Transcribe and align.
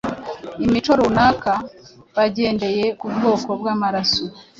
imico 0.65 0.91
runaka 0.99 1.53
bagendeye 2.15 2.85
ku 2.99 3.05
bwoko 3.15 3.49
bw’amaraso 3.59 4.23